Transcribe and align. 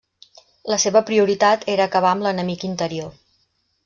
La 0.73 0.77
seva 0.83 1.01
prioritat 1.09 1.67
era 1.73 1.85
acabar 1.89 2.13
amb 2.13 2.27
l'enemic 2.29 2.65
interior. 2.73 3.13